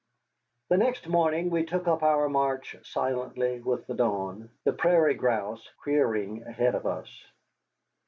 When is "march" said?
2.27-2.75